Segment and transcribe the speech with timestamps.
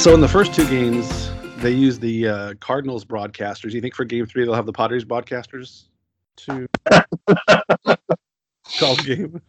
[0.00, 3.72] So in the first two games, they used the uh, Cardinals broadcasters.
[3.72, 5.88] You think for Game Three they'll have the Padres broadcasters
[6.36, 6.66] to
[8.78, 9.42] call the game?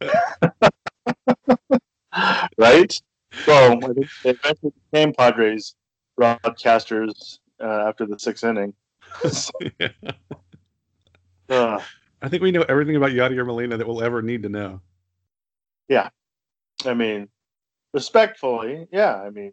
[2.56, 3.02] right?
[3.46, 5.74] Well, I think they eventually became Padres
[6.18, 8.72] broadcasters uh, after the sixth inning.
[9.78, 9.88] Yeah.
[11.50, 11.78] Uh,
[12.22, 14.80] I think we know everything about Yadier Molina that we'll ever need to know.
[15.88, 16.08] Yeah,
[16.86, 17.28] I mean,
[17.92, 19.16] respectfully, yeah.
[19.16, 19.52] I mean,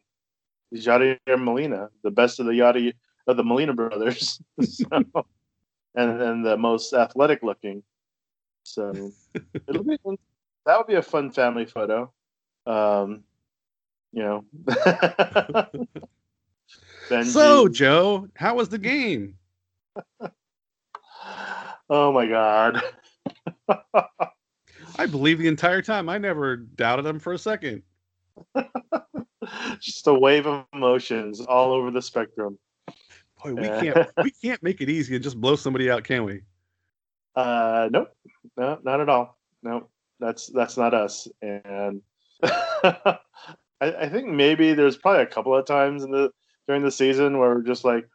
[0.72, 2.94] he's Yadier Molina, the best of the Yadi
[3.28, 4.88] of the Molina brothers, so,
[5.96, 7.84] and and the most athletic looking.
[8.64, 9.12] So
[9.68, 9.98] it'll be
[10.66, 12.12] that would be a fun family photo.
[12.66, 13.24] Um,
[14.12, 14.46] you know.
[17.10, 17.26] Benji.
[17.26, 19.38] So Joe, how was the game?
[21.90, 22.82] oh my god.
[24.98, 26.10] I believe the entire time.
[26.10, 27.84] I never doubted him for a second.
[29.80, 32.58] Just a wave of emotions all over the spectrum.
[33.44, 36.42] Boy, we can't we can't make it easy and just blow somebody out, can we?
[37.36, 38.10] Uh, nope,
[38.58, 39.38] no, not at all.
[39.62, 41.28] Nope, that's that's not us.
[41.42, 42.02] And
[42.44, 43.20] I,
[43.82, 46.32] I think maybe there's probably a couple of times in the
[46.68, 48.08] during the season where we're just like,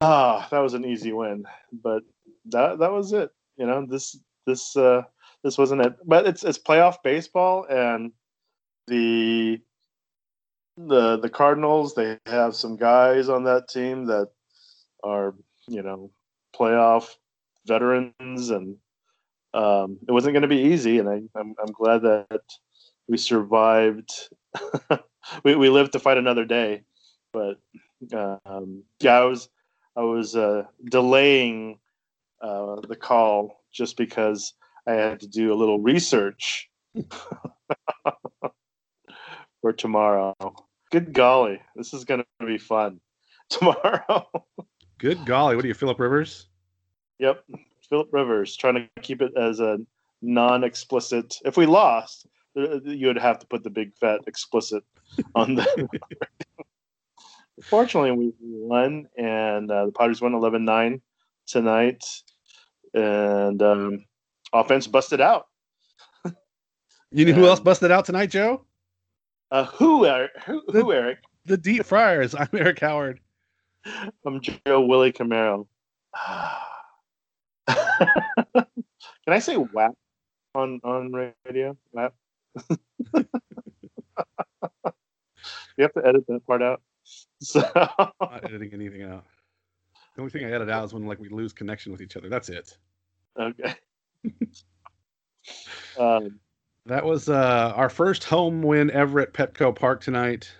[0.00, 2.02] ah, that was an easy win, but
[2.46, 3.30] that that was it.
[3.56, 5.02] You know, this this uh,
[5.42, 5.94] this wasn't it.
[6.04, 8.12] But it's it's playoff baseball, and
[8.86, 9.60] the
[10.76, 14.28] the the Cardinals they have some guys on that team that
[15.02, 15.34] are
[15.68, 16.10] you know
[16.54, 17.14] playoff
[17.66, 18.76] veterans and
[19.54, 22.42] um, it wasn't going to be easy and I, I'm, I'm glad that
[23.08, 24.10] we survived.
[25.42, 26.84] We, we lived to fight another day
[27.32, 27.58] but
[28.14, 29.48] um, yeah I was
[29.96, 31.80] I was uh, delaying
[32.40, 34.54] uh, the call just because
[34.86, 36.70] I had to do a little research
[39.60, 40.34] for tomorrow
[40.90, 43.00] good golly this is going to be fun
[43.50, 44.26] tomorrow
[44.98, 46.46] Good golly, what are you, Philip Rivers?
[47.18, 47.44] Yep,
[47.88, 49.78] Philip Rivers trying to keep it as a
[50.22, 51.36] non-explicit.
[51.44, 52.26] If we lost,
[52.56, 54.84] uh, you would have to put the big fat explicit
[55.34, 55.88] on the.
[57.62, 61.00] Fortunately, we won, and uh, the Padres won 11-9
[61.46, 62.04] tonight,
[62.94, 64.04] and um,
[64.52, 65.46] offense busted out.
[67.12, 68.64] You know who else busted out tonight, Joe?
[69.50, 70.32] Uh, who, Eric?
[70.44, 71.18] Who, who, Eric?
[71.44, 72.34] The Deep Friars.
[72.38, 73.20] I'm Eric Howard.
[74.26, 75.66] I'm Joe Willie Camaro.
[77.68, 78.66] Can
[79.28, 79.94] I say WAP
[80.54, 81.76] on on radio?
[81.92, 82.14] WAP.
[82.70, 83.24] you
[85.78, 86.82] have to edit that part out.
[87.40, 89.24] So Not editing anything out.
[90.16, 92.28] The only thing I edit out is when like we lose connection with each other.
[92.28, 92.76] That's it.
[93.38, 93.74] okay.
[96.00, 96.40] um,
[96.86, 100.50] That was uh, our first home win ever at Petco Park tonight.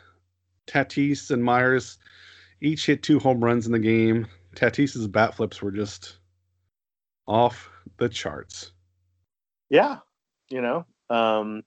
[0.66, 1.98] Tatis and Myers
[2.60, 4.26] each hit two home runs in the game.
[4.56, 6.18] Tatis's bat flips were just
[7.28, 8.72] off the charts.
[9.70, 9.98] yeah,
[10.48, 11.62] you know, um,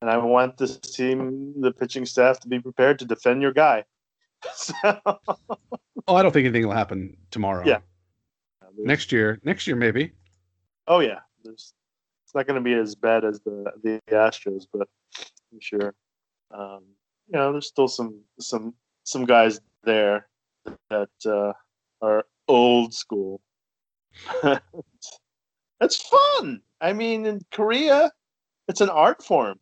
[0.00, 3.84] and I want this team, the pitching staff, to be prepared to defend your guy.
[4.54, 4.74] So,
[6.06, 7.64] Oh, I don't think anything will happen tomorrow.
[7.66, 7.78] Yeah.
[8.76, 10.12] Next year, next year maybe.
[10.86, 11.72] Oh yeah, there's
[12.34, 14.88] not going to be as bad as the the Astros, but
[15.52, 15.94] I'm sure.
[16.50, 16.84] Um,
[17.28, 18.74] you know, there's still some some
[19.04, 20.26] some guys there
[20.90, 21.52] that uh,
[22.02, 23.40] are old school.
[25.80, 26.62] It's fun.
[26.80, 28.10] I mean, in Korea,
[28.68, 29.58] it's an art form.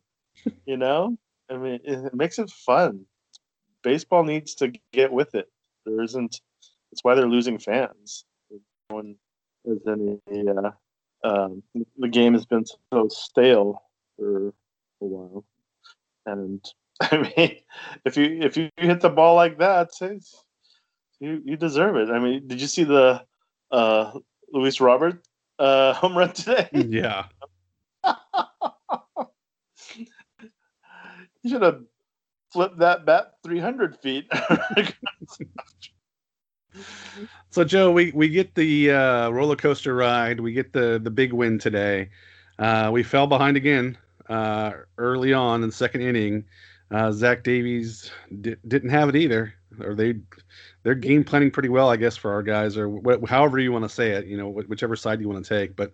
[0.65, 1.17] You know,
[1.49, 3.05] I mean, it, makes it fun.
[3.81, 5.47] Baseball needs to get with it.
[5.85, 6.39] There isn't.
[6.91, 8.25] It's why they're losing fans.
[8.51, 9.15] No one
[9.67, 10.19] has any.
[10.49, 10.71] Uh,
[11.23, 11.63] um,
[11.97, 13.81] the game has been so stale
[14.17, 14.53] for a
[15.05, 15.45] while,
[16.25, 16.63] and
[17.01, 17.57] I mean,
[18.05, 19.89] if you if you hit the ball like that,
[21.19, 22.09] you you deserve it.
[22.09, 23.23] I mean, did you see the
[23.71, 24.11] uh,
[24.51, 25.23] Luis Robert
[25.59, 26.69] uh, home run today?
[26.71, 27.25] Yeah.
[29.95, 30.07] you
[31.49, 31.81] should have
[32.51, 34.27] flipped that bat 300 feet.
[37.49, 40.39] So Joe, we we get the uh, roller coaster ride.
[40.39, 42.09] We get the the big win today.
[42.57, 43.97] Uh, we fell behind again
[44.29, 46.45] uh, early on in the second inning.
[46.91, 48.11] Uh, Zach Davies
[48.41, 50.15] di- didn't have it either, or they
[50.83, 53.85] they're game planning pretty well, I guess, for our guys, or wh- however you want
[53.85, 54.25] to say it.
[54.25, 55.75] You know, wh- whichever side you want to take.
[55.75, 55.93] But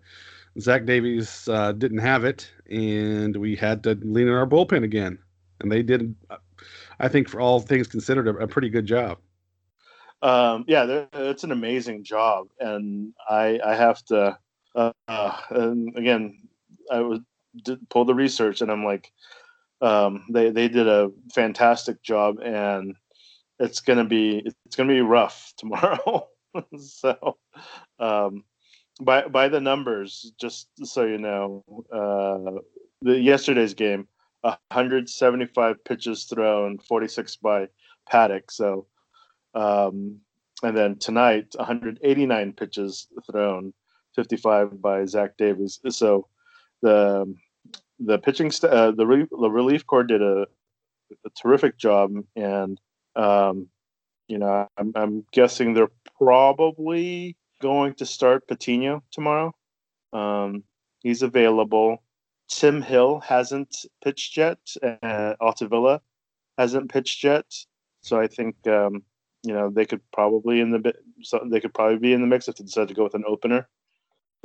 [0.58, 5.18] Zach Davies uh, didn't have it, and we had to lean on our bullpen again,
[5.60, 6.14] and they did.
[6.30, 6.36] uh,
[6.98, 9.18] I think, for all things considered, a, a pretty good job.
[10.22, 14.38] Um, yeah, it's an amazing job, and I I have to.
[14.74, 14.92] Uh,
[15.50, 16.38] and again,
[16.90, 17.20] I was
[17.64, 19.12] did, pull the research, and I'm like,
[19.80, 22.94] um, they they did a fantastic job, and
[23.58, 26.28] it's gonna be it's gonna be rough tomorrow.
[26.78, 27.38] so,
[27.98, 28.44] um,
[29.00, 32.60] by by the numbers, just so you know, uh,
[33.02, 34.06] the yesterday's game,
[34.42, 37.68] 175 pitches thrown, 46 by
[38.08, 38.50] Paddock.
[38.50, 38.86] So,
[39.54, 40.20] um,
[40.62, 43.72] and then tonight, 189 pitches thrown,
[44.14, 45.80] 55 by Zach Davies.
[45.88, 46.28] So,
[46.82, 47.34] the
[47.98, 50.46] the pitching st- uh, the, re- the relief corps did a,
[51.24, 52.80] a terrific job, and
[53.16, 53.68] um,
[54.28, 59.54] you know I'm, I'm guessing they're probably going to start Patino tomorrow.
[60.12, 60.64] Um,
[61.00, 62.02] he's available.
[62.48, 64.58] Tim Hill hasn't pitched yet.
[64.82, 66.00] Uh, Altavilla
[66.58, 67.46] hasn't pitched yet.
[68.02, 69.04] So I think um,
[69.42, 72.48] you know they could probably in the so they could probably be in the mix
[72.48, 73.68] if they decide to go with an opener.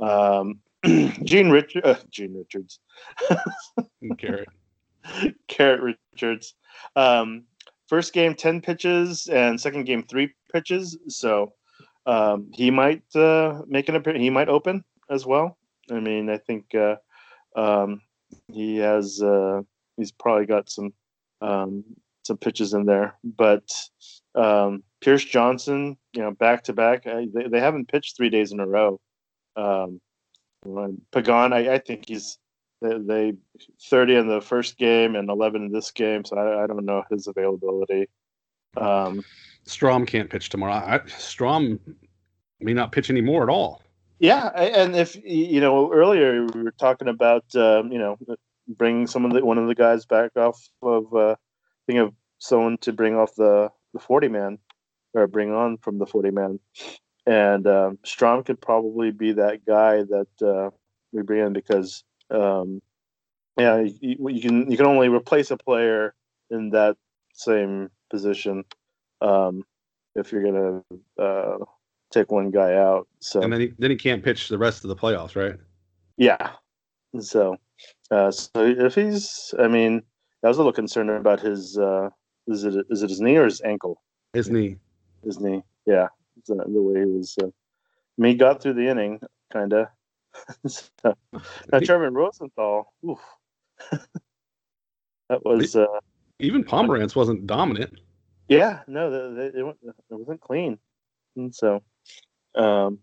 [0.00, 0.60] Um,
[1.24, 2.80] Gene Richard, uh, Gene Richards,
[4.18, 4.48] Carrot,
[5.48, 6.54] Carrot Richards.
[6.94, 7.44] Um,
[7.88, 10.98] first game ten pitches and second game three pitches.
[11.08, 11.52] So
[12.06, 14.22] um, he might uh, make an appearance.
[14.22, 15.58] He might open as well.
[15.90, 16.96] I mean, I think uh,
[17.56, 18.00] um,
[18.52, 19.20] he has.
[19.22, 19.62] Uh,
[19.96, 20.92] he's probably got some
[21.40, 21.84] um,
[22.26, 23.68] some pitches in there, but
[24.34, 27.04] um, Pierce Johnson, you know, back to back.
[27.04, 29.00] They, they haven't pitched three days in a row.
[29.56, 30.00] Um,
[31.12, 32.38] Pagan, I, I think he's
[32.82, 33.32] they, they,
[33.88, 37.02] 30 in the first game and 11 in this game, so I, I don't know
[37.10, 38.08] his availability.
[38.76, 39.24] Um,
[39.66, 40.74] Strahm can't pitch tomorrow.
[40.74, 41.78] I, Strahm
[42.60, 43.82] may not pitch anymore at all.
[44.18, 48.16] Yeah, and if you know earlier we were talking about um, you know
[48.66, 51.36] bringing some of the one of the guys back off of uh,
[51.86, 54.58] think of someone to bring off the the forty man
[55.14, 56.58] or bring on from the forty man,
[57.26, 60.70] and um, Strahm could probably be that guy that uh,
[61.12, 62.82] we bring in because um,
[63.58, 66.14] yeah you, you, can you can only replace a player
[66.50, 66.96] in that
[67.32, 68.64] same position
[69.20, 69.62] um,
[70.14, 70.82] if you're gonna
[71.18, 71.58] uh,
[72.10, 73.08] take one guy out.
[73.20, 75.58] So and then he then he can't pitch the rest of the playoffs, right?
[76.16, 76.52] Yeah.
[77.20, 77.56] So,
[78.10, 80.02] uh, so if he's, I mean,
[80.46, 81.76] I was a little concerned about his.
[81.76, 82.10] Uh,
[82.46, 84.00] is it is it his knee or his ankle?
[84.32, 84.76] His knee.
[85.24, 85.62] His knee.
[85.86, 86.08] Yeah,
[86.46, 87.36] the, the way he was.
[87.42, 87.50] Uh, I
[88.16, 89.20] mean, he got through the inning,
[89.52, 89.88] kind of.
[90.68, 91.16] so,
[91.72, 92.92] now, German Rosenthal.
[93.04, 93.18] Oof.
[93.90, 95.74] that was.
[95.74, 95.86] Uh,
[96.38, 97.98] Even Pomeranz wasn't dominant.
[98.48, 100.78] Yeah, no, it, it, it wasn't clean,
[101.34, 101.82] and so
[102.54, 103.00] um,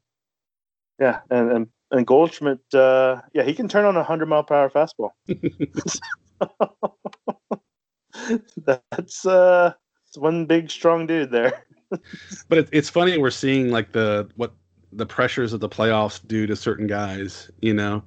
[0.99, 4.55] yeah, and and, and Goldschmidt, uh, yeah, he can turn on a hundred mile per
[4.55, 5.11] hour fastball.
[8.57, 9.73] That's uh,
[10.07, 11.65] it's one big strong dude there.
[12.49, 14.53] but it, it's funny we're seeing like the what
[14.91, 17.49] the pressures of the playoffs do to certain guys.
[17.61, 18.03] You know,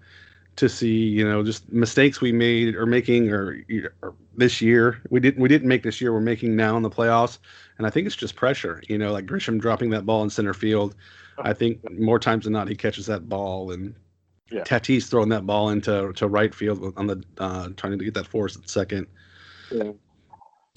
[0.56, 3.62] to see you know just mistakes we made or making or,
[4.02, 6.90] or, this year we didn't we didn't make this year we're making now in the
[6.90, 7.38] playoffs
[7.78, 10.52] and i think it's just pressure you know like grisham dropping that ball in center
[10.52, 10.94] field
[11.38, 13.94] I think more times than not he catches that ball, and
[14.50, 14.62] yeah.
[14.62, 18.26] Tatis throwing that ball into to right field on the uh, trying to get that
[18.26, 19.06] force at second.
[19.70, 19.92] Yeah.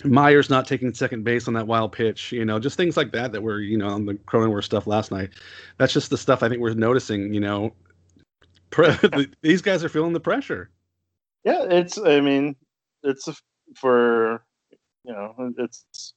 [0.04, 3.32] Myers not taking second base on that wild pitch, you know, just things like that
[3.32, 5.32] that were, you know, on the Cronenworth stuff last night.
[5.77, 7.74] That's just the stuff I think we're noticing, you know.
[8.70, 10.70] Pre- these guys are feeling the pressure.
[11.44, 11.98] Yeah, it's.
[11.98, 12.56] I mean,
[13.01, 13.27] it's
[13.75, 14.44] for
[15.03, 16.13] you know, it's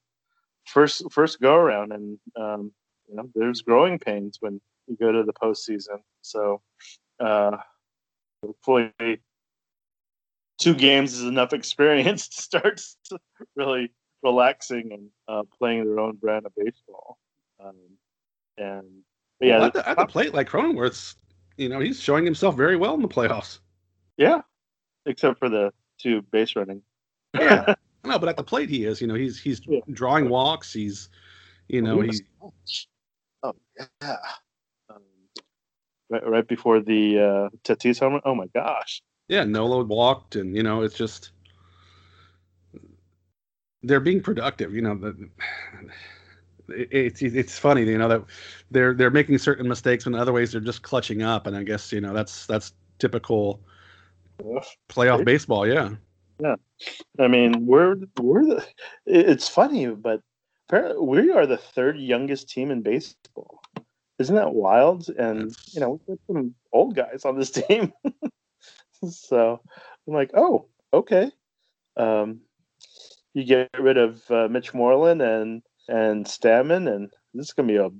[0.67, 2.73] first first go around, and um,
[3.09, 5.99] you know, there's growing pains when you go to the postseason.
[6.21, 6.61] So,
[7.21, 7.57] uh,
[8.45, 8.93] hopefully,
[10.59, 12.81] two games is enough experience to start
[13.57, 13.93] really
[14.23, 17.19] relaxing and uh, playing their own brand of baseball.
[17.65, 17.77] Um,
[18.59, 18.87] and
[19.41, 21.17] yeah, well, at, the, at the plate, like Cronenworth's,
[21.57, 23.59] you know, he's showing himself very well in the playoffs.
[24.17, 24.43] Yeah,
[25.07, 26.83] except for the two base running.
[27.35, 29.01] yeah, no, but at the plate he is.
[29.01, 29.81] You know, he's he's yeah.
[29.93, 30.73] drawing walks.
[30.73, 31.09] He's,
[31.69, 32.23] you know, he's
[33.43, 34.17] Oh yeah.
[34.89, 35.03] Um,
[36.11, 39.03] right, right before the uh, Tatis home Oh my gosh.
[39.33, 41.31] Yeah, Nola walked, and you know it's just
[43.83, 44.75] they're being productive.
[44.75, 45.31] You know, the,
[46.69, 48.25] it's it's funny, you know that
[48.71, 51.47] they're they're making certain mistakes, and other ways they're just clutching up.
[51.47, 53.59] And I guess you know that's that's typical
[54.91, 55.67] playoff baseball.
[55.67, 55.95] Yeah.
[56.39, 56.57] Yeah,
[57.19, 58.67] I mean we're we're the.
[59.07, 60.21] It's funny, but
[61.01, 63.63] we are the third youngest team in baseball.
[64.19, 65.09] Isn't that wild?
[65.09, 67.95] And you know, we've got some old guys on this team.
[69.11, 69.61] so
[70.07, 71.31] I'm like, oh, okay.
[71.97, 72.41] Um,
[73.35, 77.77] you get rid of uh, Mitch Moreland and and Stammen, and this is gonna be
[77.77, 77.91] a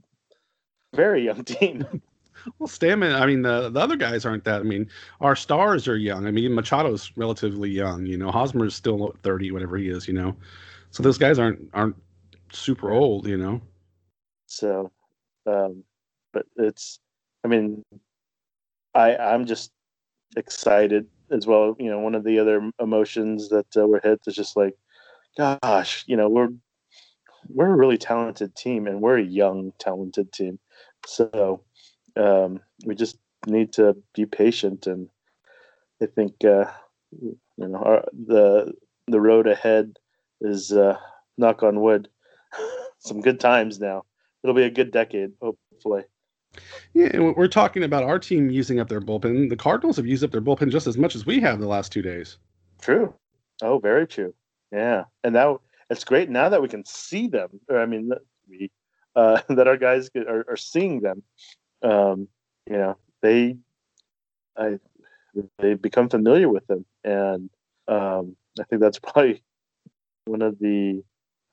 [0.95, 1.87] very young team.
[2.59, 4.63] Well, Stammen, I mean, the, the other guys aren't that.
[4.63, 4.89] I mean,
[5.21, 6.27] our stars are young.
[6.27, 8.05] I mean, Machado's relatively young.
[8.05, 10.35] You know, Hosmer's still 30, whatever he is, you know.
[10.91, 11.95] So those guys aren't aren't
[12.51, 13.61] super old, you know.
[14.47, 14.91] So,
[15.47, 15.85] um,
[16.33, 16.99] but it's,
[17.45, 17.85] I mean,
[18.95, 19.71] I I'm just
[20.37, 21.77] excited as well.
[21.79, 24.75] You know, one of the other emotions that uh, were hit is just like,
[25.37, 26.51] gosh, you know, we're
[27.49, 30.59] we're a really talented team and we're a young talented team.
[31.07, 31.63] So
[32.17, 35.09] um, we just need to be patient and
[36.03, 36.65] I think uh,
[37.21, 38.73] you know our, the
[39.07, 39.99] the road ahead
[40.41, 40.97] is uh,
[41.39, 42.09] knock on wood
[42.99, 44.03] some good times now.
[44.43, 46.03] It'll be a good decade, hopefully.
[46.95, 49.49] Yeah, we're talking about our team using up their bullpen.
[49.49, 51.93] The Cardinals have used up their bullpen just as much as we have the last
[51.93, 52.39] two days.
[52.81, 53.15] True.
[53.63, 54.35] Oh, very true.
[54.71, 57.49] Yeah, and now it's great now that we can see them.
[57.69, 58.11] Or I mean,
[58.49, 58.71] we
[59.15, 61.23] uh, that our guys are, are seeing them.
[61.83, 62.29] Um,
[62.69, 63.57] you know, they,
[64.57, 64.79] I,
[65.59, 67.51] they become familiar with them, and
[67.89, 69.43] um, I think that's probably
[70.25, 71.03] one of the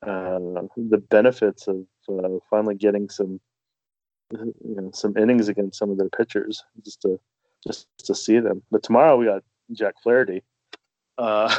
[0.01, 0.39] uh,
[0.77, 3.39] the benefits of uh, finally getting some
[4.31, 7.19] you know some innings against some of their pitchers just to
[7.65, 8.61] just to see them.
[8.71, 10.43] But tomorrow we got Jack Flaherty.
[11.17, 11.53] Uh,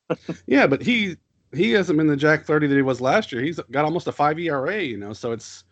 [0.46, 1.16] yeah, but he
[1.52, 3.42] he hasn't been the Jack Flaherty that he was last year.
[3.42, 5.12] He's got almost a five ERA, you know.
[5.12, 5.64] So it's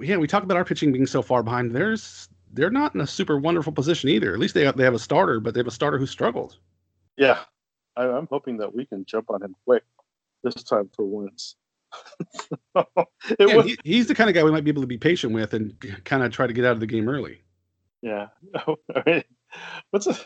[0.00, 0.16] yeah.
[0.16, 1.72] We talk about our pitching being so far behind.
[1.72, 4.32] There's they're not in a super wonderful position either.
[4.32, 6.58] At least they have, they have a starter, but they have a starter who struggled.
[7.16, 7.40] Yeah,
[7.96, 9.84] I, I'm hoping that we can jump on him quick
[10.42, 11.56] this time for once.
[12.74, 15.32] yeah, was, he, he's the kind of guy we might be able to be patient
[15.32, 15.74] with and
[16.04, 17.40] kind of try to get out of the game early.
[18.02, 18.28] Yeah.
[19.90, 20.16] What's a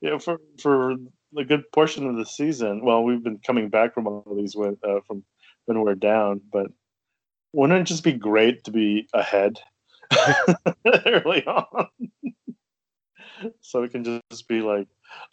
[0.00, 0.92] yeah for for
[1.36, 2.84] a good portion of the season.
[2.84, 5.24] Well, we've been coming back from all these when uh, from
[5.66, 6.66] when we're down, but
[7.52, 9.60] wouldn't it just be great to be ahead
[11.06, 11.88] early on?
[13.60, 14.86] so we can just be like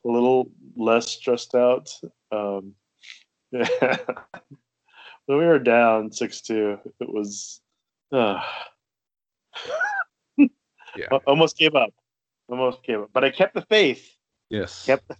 [0.05, 1.89] a little less stressed out.
[2.31, 2.73] Um,
[3.51, 3.97] yeah.
[5.27, 7.61] When we were down six two, it was
[8.11, 8.41] uh,
[10.37, 10.47] yeah.
[11.27, 11.93] almost gave up.
[12.49, 13.09] Almost gave up.
[13.13, 14.15] But I kept the faith.
[14.49, 14.85] Yes.
[14.85, 15.15] Kept the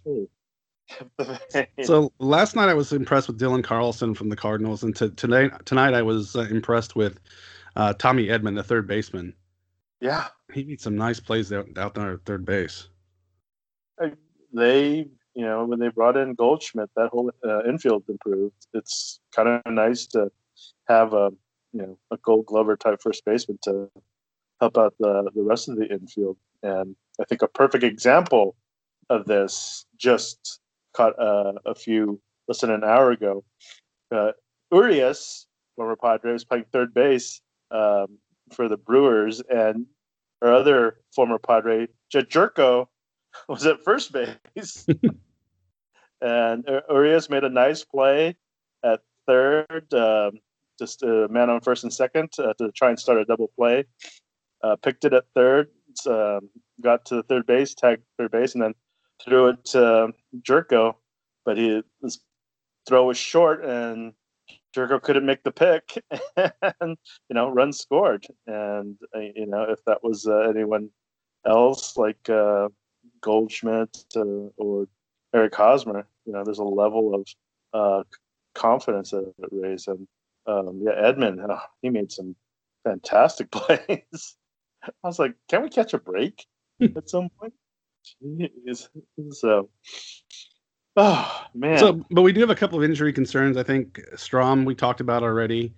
[1.52, 1.68] faith.
[1.84, 5.52] so last night I was impressed with Dylan Carlson from the Cardinals, and t- tonight
[5.66, 7.20] tonight I was uh, impressed with
[7.76, 9.34] uh, Tommy Edman, the third baseman.
[10.00, 12.88] Yeah, he made some nice plays out, out there at third base.
[14.54, 15.08] They,
[15.38, 18.66] you know, when they brought in Goldschmidt, that whole uh, infield improved.
[18.74, 20.32] It's kind of nice to
[20.88, 21.30] have a,
[21.72, 23.88] you know, a Gold Glover type first baseman to
[24.58, 26.36] help out the the rest of the infield.
[26.64, 28.56] And I think a perfect example
[29.10, 30.58] of this just
[30.92, 33.44] caught uh, a few less than an hour ago.
[34.10, 34.32] Uh,
[34.72, 37.40] Urias, former Padre, was playing third base
[37.70, 38.18] um,
[38.52, 39.86] for the Brewers, and
[40.42, 42.88] our other former Padre, Jedd Gyorko,
[43.48, 44.84] was at first base.
[46.20, 48.36] and Urias made a nice play
[48.84, 50.38] at third, um,
[50.78, 53.84] just a man on first and second uh, to try and start a double play.
[54.62, 55.68] Uh, picked it at third,
[56.06, 56.48] um,
[56.80, 58.74] got to the third base, tagged third base, and then
[59.22, 60.94] threw it to Gyorko.
[61.44, 62.20] but he, his
[62.88, 64.12] throw was short and
[64.74, 66.02] Gyorko couldn't make the pick,
[66.36, 66.96] and
[67.28, 68.26] you know, run scored.
[68.46, 70.90] And uh, you know, if that was uh, anyone
[71.46, 72.68] else like uh,
[73.20, 74.86] Goldschmidt uh, or
[75.34, 77.28] Eric Hosmer, you know, there's a level of
[77.72, 78.02] uh,
[78.54, 79.88] confidence that it raised.
[79.88, 80.06] And
[80.46, 82.34] um, yeah, Edman, oh, he made some
[82.84, 84.36] fantastic plays.
[84.82, 86.46] I was like, can we catch a break
[86.80, 87.54] at some point?
[88.22, 88.88] Jeez.
[89.32, 89.68] So,
[90.96, 91.78] oh man.
[91.78, 93.56] So, but we do have a couple of injury concerns.
[93.56, 95.74] I think Strahm we talked about already,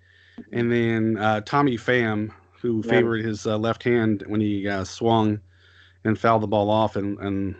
[0.53, 2.31] and then uh, Tommy Pham,
[2.61, 5.41] who favored his uh, left hand when he uh, swung
[6.03, 7.55] and fouled the ball off and and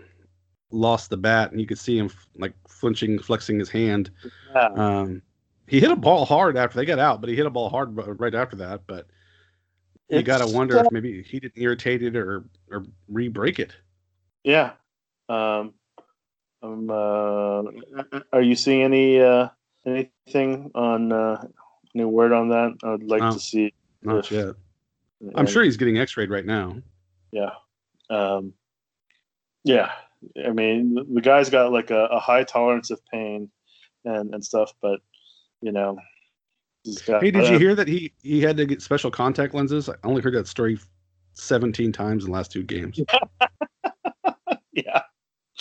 [0.71, 4.09] lost the bat, and you could see him like flinching, flexing his hand.
[4.53, 4.69] Yeah.
[4.75, 5.21] Um,
[5.67, 7.95] he hit a ball hard after they got out, but he hit a ball hard
[8.19, 8.81] right after that.
[8.87, 9.07] But
[10.09, 13.73] you got to wonder if maybe he didn't irritate it or or re-break it.
[14.43, 14.73] Yeah.
[15.29, 15.73] Um,
[16.61, 17.63] um, uh,
[18.33, 19.47] are you seeing any uh,
[19.85, 21.41] anything on uh,
[21.95, 22.77] any word on that?
[22.83, 23.73] I would like no, to see.
[24.01, 24.55] Not if, yet.
[25.35, 26.75] I'm sure he's getting X-rayed right now.
[27.31, 27.51] Yeah.
[28.09, 28.53] Um,
[29.63, 29.91] yeah.
[30.45, 33.49] I mean, the guy's got like a, a high tolerance of pain
[34.05, 34.99] and and stuff, but
[35.61, 35.97] you know,
[37.05, 39.89] got, hey, did you hear that he he had to get special contact lenses?
[39.89, 40.79] I only heard that story
[41.33, 42.99] 17 times in the last two games.
[44.73, 45.01] yeah.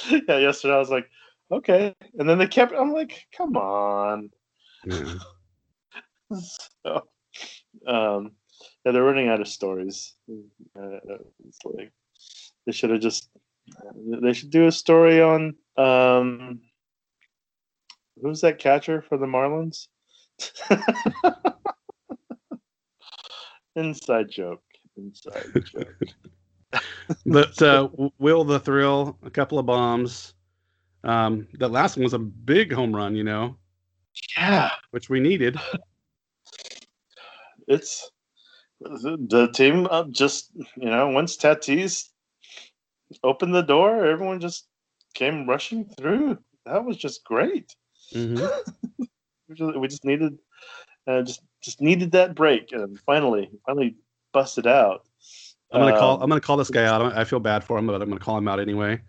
[0.09, 1.09] Yeah, yesterday I was like,
[1.53, 1.95] okay.
[2.19, 4.31] And then they kept I'm like, come on.
[4.85, 5.15] Yeah.
[6.85, 7.03] so
[7.87, 8.33] um
[8.85, 10.15] yeah, they're running out of stories.
[10.29, 10.99] Uh,
[11.47, 11.93] it's like
[12.67, 13.29] they should have just
[13.95, 16.61] they should do a story on um
[18.21, 19.89] who's that catcher for the Marlins?
[23.77, 24.63] Inside joke.
[24.97, 25.97] Inside joke.
[27.27, 30.35] but uh, Will the Thrill, a couple of bombs.
[31.03, 33.57] Um, that last one was a big home run, you know.
[34.37, 35.57] Yeah, which we needed.
[37.69, 38.11] It's
[38.81, 42.09] the team uh, just you know once Tatis
[43.23, 44.67] opened the door, everyone just
[45.15, 46.39] came rushing through.
[46.67, 47.75] That was just great.
[48.15, 49.05] Mm-hmm.
[49.81, 50.39] we just needed
[51.07, 53.97] uh, just just needed that break, and finally, finally
[54.33, 55.07] busted out.
[55.73, 56.23] I'm gonna um, call.
[56.23, 57.17] I'm gonna call this guy out.
[57.17, 59.01] I feel bad for him, but I'm gonna call him out anyway.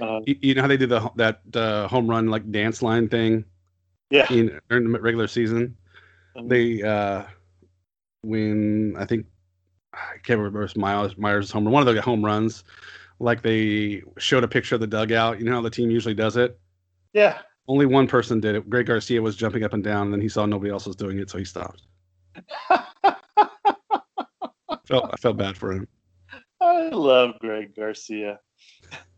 [0.00, 3.08] Uh, you, you, know how they do the that uh, home run like dance line
[3.08, 3.44] thing?
[4.10, 4.30] Yeah.
[4.30, 5.76] In, during the regular season,
[6.36, 7.24] um, they uh,
[8.22, 9.26] when I think
[9.92, 12.64] I can't remember if Myers Myers home run, one of the home runs,
[13.18, 15.38] like they showed a picture of the dugout.
[15.38, 16.58] You know how the team usually does it.
[17.12, 17.38] Yeah.
[17.66, 18.68] Only one person did it.
[18.68, 21.18] Greg Garcia was jumping up and down, and then he saw nobody else was doing
[21.18, 21.82] it, so he stopped.
[24.86, 25.88] felt I felt bad for him.
[26.60, 28.38] I love Greg Garcia.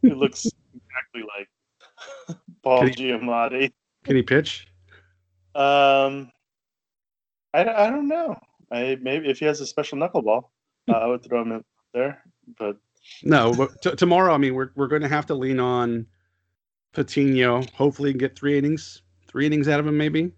[0.02, 3.72] He looks exactly like Paul can he, Giamatti.
[4.04, 4.66] Can he pitch?
[5.54, 6.30] Um,
[7.54, 8.36] I, I don't know.
[8.70, 10.44] I maybe if he has a special knuckleball,
[10.88, 12.22] uh, I would throw him in there.
[12.58, 12.76] But
[13.22, 16.06] no, but t- tomorrow, I mean, we're we're going to have to lean on
[16.92, 17.62] Patino.
[17.74, 20.32] Hopefully, get three innings, three innings out of him, maybe.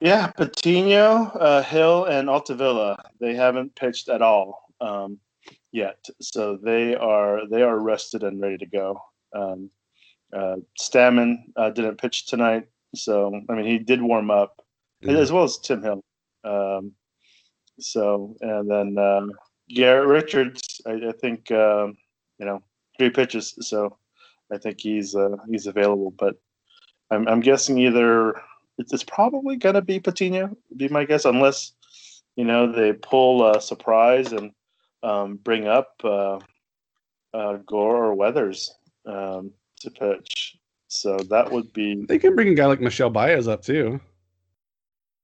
[0.00, 2.96] Yeah, Patino, uh, Hill, and Altavilla.
[3.20, 5.18] They haven't pitched at all um,
[5.72, 9.00] yet, so they are they are rested and ready to go.
[9.34, 9.70] Um,
[10.32, 14.62] uh, Stammen uh, didn't pitch tonight, so I mean he did warm up,
[15.02, 15.16] mm-hmm.
[15.16, 16.04] as well as Tim Hill.
[16.44, 16.92] Um,
[17.80, 19.32] so and then um,
[19.68, 21.96] Garrett Richards, I, I think um,
[22.38, 22.62] you know
[22.98, 23.96] three pitches, so
[24.52, 26.12] I think he's uh, he's available.
[26.18, 26.36] But
[27.10, 28.40] I'm, I'm guessing either
[28.78, 31.72] it's probably gonna be Patino, be my guess, unless
[32.36, 34.52] you know they pull a surprise and
[35.02, 36.38] um, bring up uh,
[37.34, 38.74] uh, Gore or Weathers
[39.06, 40.56] um, to pitch.
[40.88, 42.06] So that would be.
[42.06, 44.00] They can bring a guy like Michel Baez up too.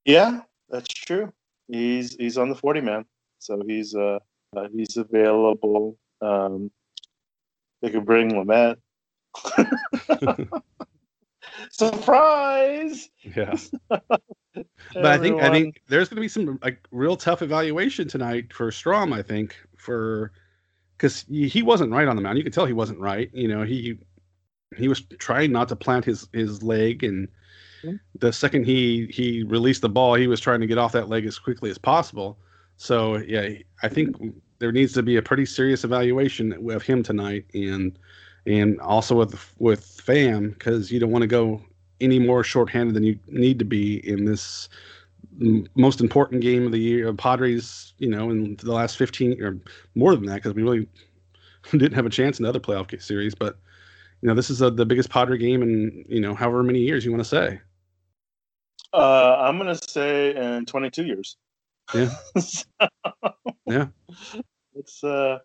[0.04, 1.32] Yeah, that's true.
[1.68, 3.06] He's he's on the forty man,
[3.38, 4.18] so he's uh,
[4.56, 5.96] uh he's available.
[6.20, 6.70] Um,
[7.84, 8.76] they could bring Lamet.
[11.70, 13.10] Surprise!
[13.36, 13.56] Yeah.
[13.88, 14.20] but
[14.94, 18.70] I think I think there's going to be some like real tough evaluation tonight for
[18.70, 19.12] Strahm.
[19.12, 20.32] I think for
[20.96, 22.38] because he wasn't right on the mound.
[22.38, 23.28] You could tell he wasn't right.
[23.34, 23.98] You know, he
[24.76, 27.28] he was trying not to plant his his leg, and
[27.82, 27.96] mm-hmm.
[28.18, 31.26] the second he he released the ball, he was trying to get off that leg
[31.26, 32.38] as quickly as possible.
[32.76, 33.50] So yeah,
[33.82, 34.16] I think
[34.64, 37.98] there needs to be a pretty serious evaluation of him tonight, and
[38.46, 41.60] and also with with Pham because you don't want to go
[42.00, 44.70] any more shorthanded than you need to be in this
[45.74, 49.58] most important game of the year of Padres, you know, in the last 15 or
[49.94, 50.88] more than that, because we really
[51.72, 53.34] didn't have a chance in the other playoff series.
[53.34, 53.58] But,
[54.22, 57.04] you know, this is a, the biggest Padre game in, you know, however many years
[57.04, 57.60] you want to say.
[58.94, 61.36] Uh, I'm going to say in 22 years.
[61.94, 62.10] Yeah.
[62.38, 62.64] so,
[63.66, 63.86] yeah.
[64.74, 65.38] It's, uh,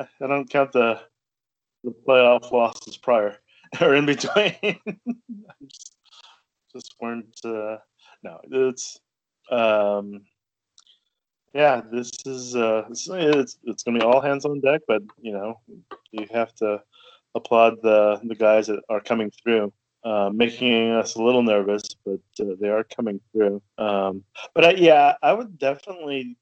[0.00, 1.00] I don't count the,
[1.84, 3.36] the playoff losses prior
[3.80, 4.54] or in between.
[5.62, 5.96] just,
[6.74, 7.78] just weren't, uh,
[8.22, 9.00] no, it's,
[9.50, 10.22] um,
[11.56, 15.58] yeah, this is uh, it's it's to be all hands on deck, but you know,
[16.10, 16.82] you have to
[17.34, 19.72] applaud the the guys that are coming through,
[20.04, 23.62] uh, making us a little nervous, but uh, they are coming through.
[23.78, 24.22] Um,
[24.54, 26.36] but I, yeah, I would definitely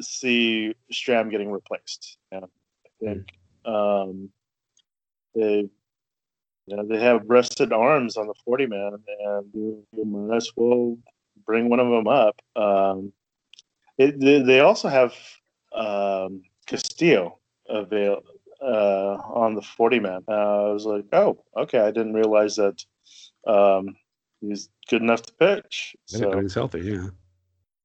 [0.00, 2.18] see Strahm getting replaced.
[2.32, 3.28] Yeah, I think
[3.64, 4.30] um,
[5.34, 5.68] they
[6.66, 10.50] you know, they have rested arms on the 40 man, and you, you might as
[10.56, 10.98] well
[11.44, 12.40] bring one of them up.
[12.56, 13.12] Um,
[13.98, 15.14] it, they, they, also have
[15.72, 18.22] um, Castillo avail
[18.60, 20.24] uh, on the 40 man.
[20.28, 21.78] Uh, I was like, oh, okay.
[21.78, 22.84] I didn't realize that
[23.46, 23.96] um,
[24.40, 25.94] he's good enough to pitch.
[26.06, 27.08] So, he's healthy, yeah.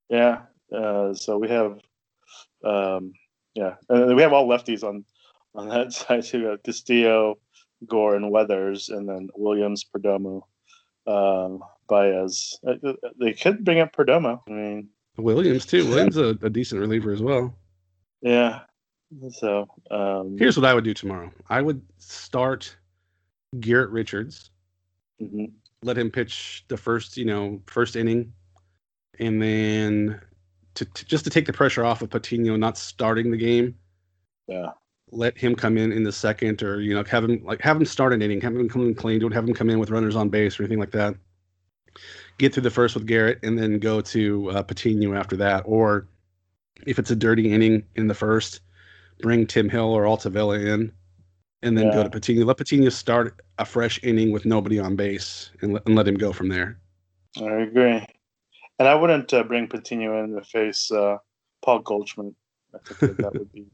[0.09, 0.41] Yeah.
[0.75, 1.79] Uh, so we have,
[2.63, 3.13] um,
[3.53, 5.05] yeah, and we have all lefties on
[5.55, 6.57] on that side too.
[6.63, 7.37] Castillo,
[7.87, 10.43] Gore, and Weathers, and then Williams, Perdomo.
[11.07, 12.57] Um, Baez.
[12.65, 14.39] Uh, uh, they could bring up Perdomo.
[14.47, 15.85] I mean, Williams too.
[15.89, 17.53] Williams a, a decent reliever as well.
[18.21, 18.61] Yeah.
[19.31, 21.29] So um, here's what I would do tomorrow.
[21.49, 22.73] I would start
[23.59, 24.51] Garrett Richards.
[25.21, 25.45] Mm-hmm.
[25.83, 28.31] Let him pitch the first, you know, first inning,
[29.19, 30.21] and then
[30.81, 33.75] to, to just to take the pressure off of Patino not starting the game.
[34.47, 34.71] Yeah.
[35.11, 37.85] Let him come in in the second, or you know, have him like have him
[37.85, 40.15] start an inning, have him come in clean, don't have him come in with runners
[40.15, 41.15] on base or anything like that.
[42.37, 45.63] Get through the first with Garrett, and then go to uh, Patino after that.
[45.65, 46.07] Or
[46.87, 48.61] if it's a dirty inning in the first,
[49.21, 50.91] bring Tim Hill or Altavilla in,
[51.61, 51.93] and then Yeah.
[51.93, 52.45] go to Patino.
[52.45, 56.15] Let Patino start a fresh inning with nobody on base, and let, and let him
[56.15, 56.79] go from there.
[57.39, 58.05] I agree.
[58.81, 61.17] And I wouldn't uh, bring Patino in to face uh,
[61.61, 62.33] Paul Goldschmidt.
[62.73, 63.67] I think that, that would be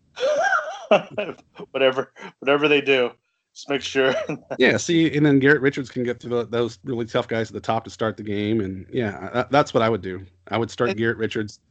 [1.71, 3.11] whatever whatever they do.
[3.55, 4.13] Just make sure.
[4.59, 7.53] yeah, see, and then Garrett Richards can get to the, those really tough guys at
[7.53, 10.25] the top to start the game, and yeah, that, that's what I would do.
[10.49, 11.61] I would start It- Garrett Richards.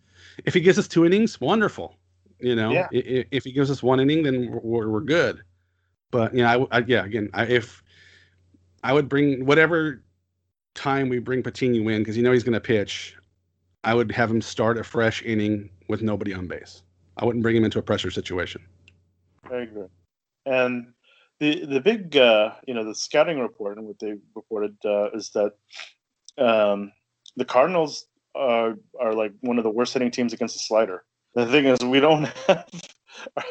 [0.46, 1.94] If he gives us two innings, wonderful.
[2.40, 2.88] You know, Yeah.
[2.90, 5.42] I- i- if he gives us one inning, then we're, we're, good.
[6.10, 7.82] But you know, I I, yeah, again, I, if
[8.82, 10.02] I would bring whatever
[10.74, 13.14] time we bring Patino in because you know he's going to pitch,
[13.86, 16.82] I would have him start a fresh inning with nobody on base.
[17.18, 18.60] I wouldn't bring him into a pressure situation.
[19.48, 19.86] I agree.
[20.44, 20.92] And
[21.38, 25.30] the the big uh, you know the scouting report and what they reported uh, is
[25.30, 25.52] that
[26.36, 26.90] um,
[27.36, 31.04] the Cardinals are are like one of the worst hitting teams against the slider.
[31.36, 32.66] The thing is, we don't have
[33.36, 33.44] our,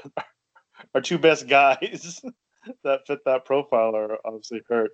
[0.96, 2.20] our two best guys
[2.84, 4.92] that fit that profile are obviously hurt.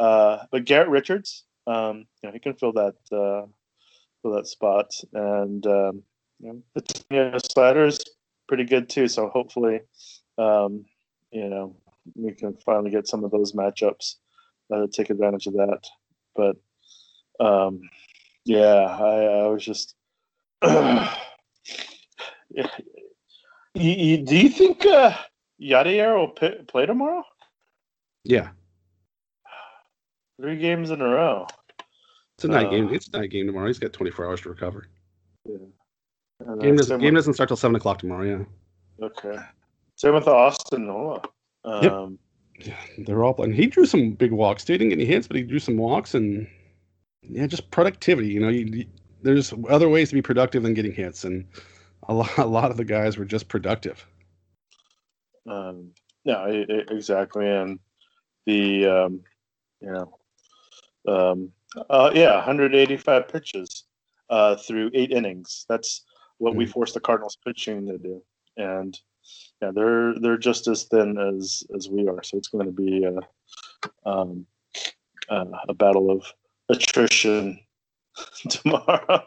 [0.00, 2.94] Uh, but Garrett Richards, um, you know, he can fill that
[4.28, 6.02] fill that spot, and um,
[6.40, 8.00] you know, the slider is
[8.46, 9.08] pretty good too.
[9.08, 9.80] So hopefully,
[10.38, 10.84] um,
[11.30, 11.76] you know,
[12.14, 14.16] we can finally get some of those matchups
[14.72, 15.80] uh, take advantage of that.
[16.36, 16.56] But
[17.44, 17.80] um,
[18.44, 19.94] yeah, I, I was just.
[20.62, 21.10] yeah.
[23.74, 25.14] You, you, do you think uh,
[25.62, 27.22] Yadier will p- play tomorrow?
[28.24, 28.48] Yeah,
[30.40, 31.46] Three games in a row.
[32.38, 32.94] It's a night Uh, game.
[32.94, 33.66] It's a night game tomorrow.
[33.66, 34.86] He's got 24 hours to recover.
[35.44, 35.72] And,
[36.48, 38.46] uh, Game doesn't, game with- doesn't start till seven o'clock tomorrow.
[39.00, 39.38] Yeah, okay.
[39.96, 41.20] Same with Austin Nola.
[41.64, 41.92] Yep.
[41.92, 42.18] Um,
[42.60, 43.54] yeah, they're all playing.
[43.54, 44.64] He drew some big walks.
[44.64, 44.74] Too.
[44.74, 46.46] He didn't get any hits, but he drew some walks and
[47.22, 48.28] yeah, just productivity.
[48.28, 48.86] You know, you, you-
[49.22, 51.44] there's other ways to be productive than getting hits, and
[52.08, 54.06] a lot, a lot of the guys were just productive.
[55.48, 55.90] Um,
[56.24, 57.80] no, e- e- exactly, and
[58.46, 59.20] the um,
[59.80, 60.18] you know,
[61.08, 61.52] um,
[61.90, 63.84] uh, yeah, 185 pitches
[64.30, 65.66] uh, through eight innings.
[65.68, 66.04] That's
[66.38, 66.70] what we Mhm.
[66.70, 68.22] forced the Cardinals pitching to do,
[68.56, 68.98] and
[69.60, 72.22] yeah, they're they're just as thin as as we are.
[72.22, 73.18] So it's going to be a,
[74.08, 74.46] um,
[75.28, 76.24] uh, a battle of
[76.68, 77.58] attrition
[78.50, 79.26] tomorrow.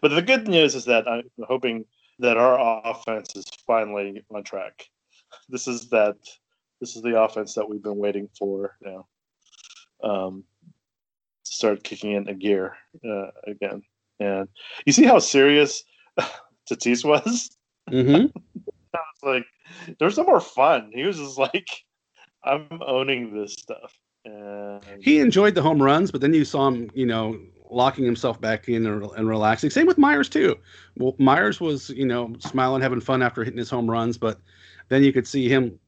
[0.00, 1.84] but the good news is that I'm hoping
[2.18, 4.86] that our offense is finally on track
[5.48, 6.16] this is that
[6.80, 9.06] this is the offense that we've been waiting for now
[10.04, 10.44] um
[11.62, 13.82] start kicking in a gear uh, again.
[14.20, 14.48] And
[14.86, 15.84] you see how serious
[16.70, 17.50] Tatis was?
[17.90, 18.26] Hmm
[18.94, 19.46] it's like
[19.98, 20.90] there's no more fun.
[20.94, 21.68] He was just like
[22.44, 23.96] i'm owning this stuff.
[24.24, 27.38] And He enjoyed the home runs, but then you saw him, you know,
[27.70, 29.70] locking himself back in and, and relaxing.
[29.70, 30.56] Same with Myers too.
[30.96, 34.40] Well, Myers was, you know, smiling, having fun after hitting his home runs, but
[34.88, 35.78] then you could see him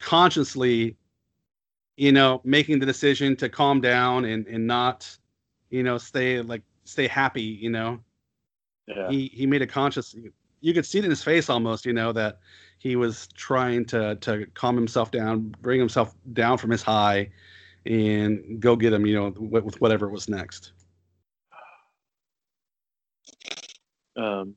[0.00, 0.96] consciously,
[1.96, 5.16] you know, making the decision to calm down and and not,
[5.70, 7.42] you know, stay like stay happy.
[7.42, 8.00] You know,
[8.86, 10.14] yeah he he made a conscious.
[10.60, 12.40] You could see it in his face almost, you know, that
[12.78, 17.30] he was trying to to calm himself down, bring himself down from his high,
[17.86, 20.72] and go get him, you know, with, with whatever was next.
[24.16, 24.56] um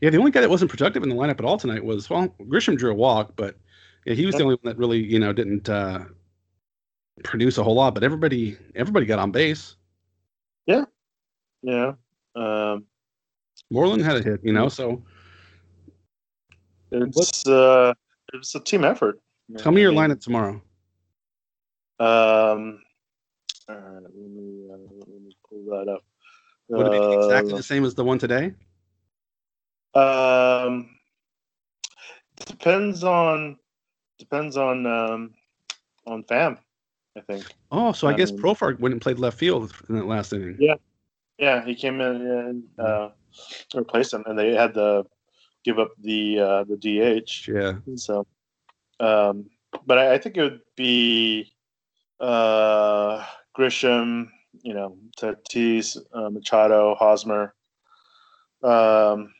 [0.00, 2.28] Yeah, the only guy that wasn't productive in the lineup at all tonight was well,
[2.40, 3.56] Grisham drew a walk, but
[4.04, 6.04] yeah, he was the only one that really, you know, didn't uh,
[7.24, 7.94] produce a whole lot.
[7.94, 9.76] But everybody, everybody got on base.
[10.66, 10.84] yeah
[11.62, 11.92] yeah.
[12.34, 12.84] um
[13.70, 14.68] Moreland had a hit, you know.
[14.68, 15.02] So
[16.90, 17.94] it's uh
[18.32, 19.20] it's a team effort
[19.58, 20.62] tell me your I mean, lineup tomorrow.
[22.00, 22.82] Um,
[23.68, 26.04] all right, let me uh, let me pull that up.
[26.68, 28.54] Would it be exactly Uh, the same as the one today?
[29.94, 30.88] Um,
[32.46, 33.58] depends on
[34.18, 35.34] depends on um
[36.06, 36.58] on Pham.
[37.16, 37.44] I think.
[37.70, 40.56] Oh, so I guess um, Profar went and played left field in that last inning.
[40.58, 40.74] Yeah.
[41.38, 43.08] Yeah, he came in and uh,
[43.74, 45.04] replaced him, and they had to
[45.64, 47.48] give up the uh, the DH.
[47.48, 47.74] Yeah.
[47.96, 48.26] So,
[49.00, 49.50] um,
[49.86, 51.52] but I, I think it would be
[52.20, 53.24] uh,
[53.58, 54.28] Grisham,
[54.62, 57.54] you know, Tatis, uh, Machado, Hosmer.
[58.62, 59.34] Um,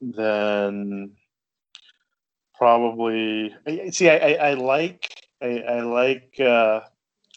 [0.00, 1.12] then
[2.56, 3.54] probably
[3.90, 4.08] see.
[4.08, 5.11] I, I, I like
[5.42, 6.80] I, I like uh,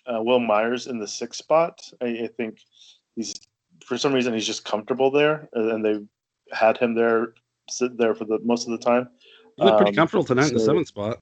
[0.06, 1.82] uh, Will Myers in the sixth spot.
[2.02, 2.60] I, I think
[3.16, 3.34] he's
[3.86, 6.00] for some reason he's just comfortable there, and they
[6.52, 7.34] had him there
[7.70, 9.10] sit there for the most of the time.
[9.58, 11.20] He looked pretty Um, comfortable tonight in the seventh spot.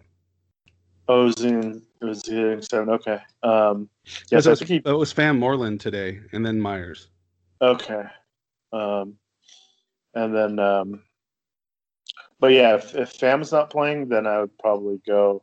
[1.07, 2.89] Oh, it was in it was in seven.
[2.89, 3.19] Okay.
[3.43, 4.75] Um, Yes, yes, it was, he.
[4.75, 7.07] it was Pham Moreland today, and then Myers.
[7.61, 8.03] Okay.
[8.73, 9.15] Um,
[10.13, 11.03] and then, um,
[12.39, 15.41] but yeah, if, if Pham's not playing, then I would probably go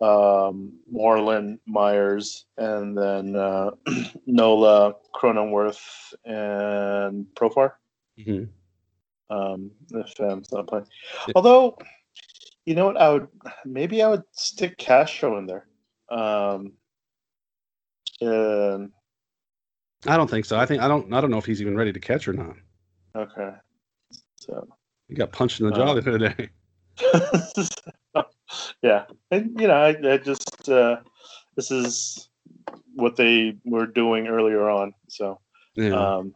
[0.00, 3.70] um, Moreland, Myers, and then uh,
[4.26, 7.72] Nola, Cronenworth, and Profar.
[8.22, 8.44] hmm
[9.30, 10.86] Um, if Pham's not playing,
[11.28, 11.32] Yeah.
[11.36, 11.78] although
[12.66, 13.28] you know what, I would
[13.64, 15.66] maybe I would stick Castro in there.
[16.10, 16.72] Um,
[18.20, 18.90] and
[20.06, 20.58] I don't think so.
[20.58, 21.12] I think I don't.
[21.12, 22.56] I don't know if he's even ready to catch or not.
[23.16, 23.50] okay,
[24.36, 24.66] so.
[25.08, 26.48] He got punched in the jaw Uh, the other day.
[28.82, 30.96] yeah, and you know, I, I just uh,
[31.56, 32.28] this is
[32.94, 34.94] what they were doing earlier on.
[35.08, 35.40] So,
[35.74, 36.16] Yeah.
[36.16, 36.34] um,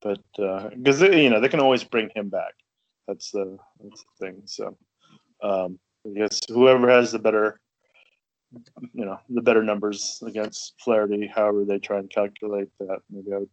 [0.00, 2.54] but because you know they can always bring him back.
[3.06, 4.42] That's the that's the thing.
[4.46, 4.76] So,
[5.42, 7.60] um, I guess whoever has the better,
[8.92, 13.38] you know, the better numbers against Flaherty, however they try and calculate that, maybe I
[13.38, 13.50] would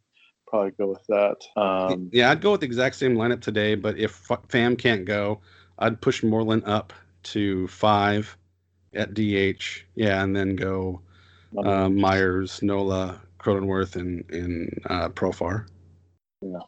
[0.48, 1.38] probably go with that.
[1.62, 5.42] Um, yeah, I'd go with the exact same lineup today, but if Pham can't go,
[5.78, 8.36] I'd push Moreland up to five
[8.94, 9.86] at DH.
[9.96, 11.02] Yeah, and then go
[11.58, 15.66] uh, Myers, Nola, Cronenworth, and and uh, Profar.
[16.42, 16.60] Yeah,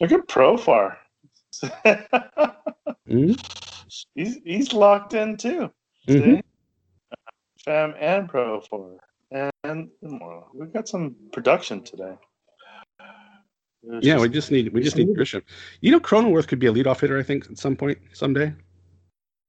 [0.00, 0.96] look at Profar.
[3.08, 3.36] Mhm.
[4.14, 5.70] he's he's locked in too.
[6.08, 6.36] Mhm.
[6.36, 6.42] See?
[7.66, 8.96] Pham and Profar.
[9.64, 12.14] And well, we've got some production today.
[13.82, 15.42] There's Yeah, just- we just need we just need Grisham.
[15.80, 17.18] You know, Cronenworth could be a leadoff hitter.
[17.18, 18.52] I think at some point someday.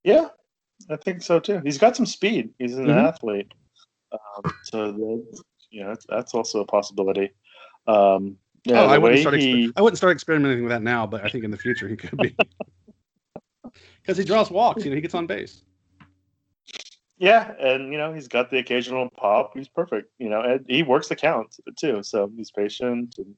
[0.08, 0.28] Yeah,
[0.90, 1.60] I think so too.
[1.64, 2.54] He's got some speed.
[2.60, 3.08] He's an Mhm.
[3.08, 3.52] athlete,
[4.12, 5.24] um, so
[5.70, 7.32] you know that's, that's also a possibility.
[7.88, 9.36] Um, yeah, oh, I wouldn't start.
[9.36, 11.88] he, Exper- I wouldn't start experimenting with that now, but I think in the future
[11.88, 12.36] he could be
[14.02, 14.84] because he draws walks.
[14.84, 15.64] You know, he gets on base.
[17.18, 19.58] Yeah, and you know he's got the occasional pop.
[19.58, 20.10] He's perfect.
[20.20, 22.04] You know, and he works the count too.
[22.04, 23.36] So he's patient and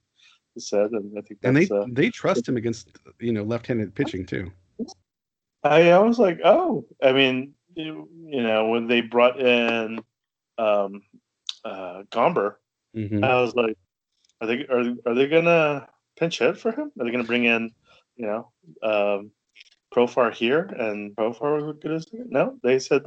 [0.57, 1.45] said, and I think that's.
[1.45, 4.51] And they uh, they trust him against you know left-handed pitching too.
[5.63, 9.99] I, I was like, oh, I mean, you, you know, when they brought in
[10.57, 11.01] um,
[11.63, 12.55] uh, Gomber,
[12.93, 13.77] hmm I was like,
[14.41, 16.91] are they are are they gonna pinch hit for him?
[16.99, 17.71] Are they gonna bring in,
[18.15, 18.51] you know,
[18.83, 19.31] um,
[19.93, 22.57] Profar here and Profar was good as no?
[22.63, 23.03] They said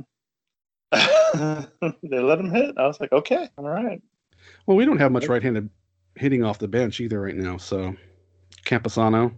[0.93, 2.77] they let him hit.
[2.77, 4.03] I was like, okay, all right.
[4.67, 5.71] Well, we don't have much right-handed
[6.17, 7.57] hitting off the bench either right now.
[7.57, 7.97] So
[8.65, 9.33] Campusano.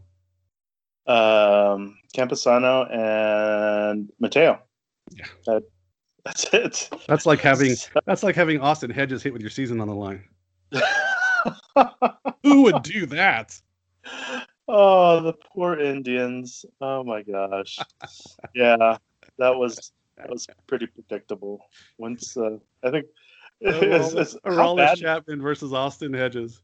[1.06, 4.60] Um, Campusano and Mateo.
[5.10, 5.26] Yeah.
[5.46, 5.62] That,
[6.24, 6.90] that's it.
[7.06, 7.74] That's like having
[8.06, 10.24] that's like having Austin Hedges hit with your season on the line.
[12.42, 13.60] Who would do that?
[14.68, 16.64] oh, the poor Indians.
[16.80, 17.78] Oh my gosh.
[18.54, 18.96] Yeah,
[19.38, 21.60] that was that was pretty predictable.
[21.98, 23.06] Once uh, I think
[23.60, 26.62] it's, it's, how, Aroldis bad, Chapman versus Austin Hedges.